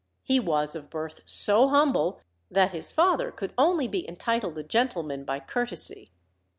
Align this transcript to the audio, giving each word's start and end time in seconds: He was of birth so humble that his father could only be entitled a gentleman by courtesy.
He 0.23 0.39
was 0.39 0.73
of 0.75 0.89
birth 0.89 1.21
so 1.27 1.67
humble 1.67 2.21
that 2.49 2.71
his 2.71 2.91
father 2.91 3.29
could 3.31 3.53
only 3.55 3.87
be 3.87 4.09
entitled 4.09 4.57
a 4.57 4.63
gentleman 4.63 5.25
by 5.25 5.39
courtesy. 5.39 6.11